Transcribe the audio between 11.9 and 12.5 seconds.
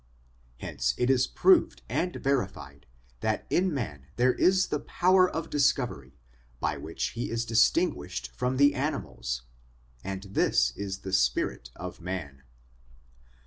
man.